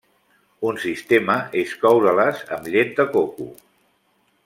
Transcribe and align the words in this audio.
Un 0.69 0.79
sistema 0.85 1.35
és 1.63 1.75
coure-les 1.83 2.43
amb 2.57 2.71
llet 2.77 2.97
de 3.01 3.07
coco. 3.17 3.51